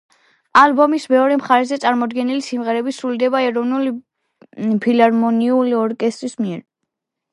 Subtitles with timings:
[0.59, 3.95] ალბომის მეორე მხარეზე წარმოდგენილი სიმღერები სრულდება ეროვნული
[4.87, 6.65] ფილარმონიული ორკესტრის მიერ.